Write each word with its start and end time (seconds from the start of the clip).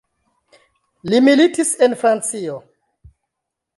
Li 1.13 1.19
militis 1.27 1.73
en 1.89 1.93
Francio. 2.05 2.57